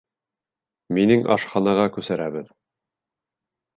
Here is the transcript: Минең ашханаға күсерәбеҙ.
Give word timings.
Минең 0.99 1.27
ашханаға 1.37 1.85
күсерәбеҙ. 1.99 2.51